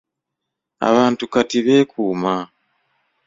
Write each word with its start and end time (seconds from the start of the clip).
Abantu 0.87 1.23
kati 1.33 1.57
beekuuma 1.65 2.33